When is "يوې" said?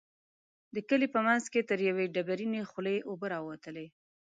1.89-2.05